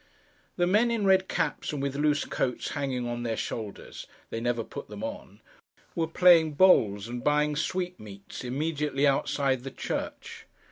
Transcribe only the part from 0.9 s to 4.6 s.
red caps, and with loose coats hanging on their shoulders (they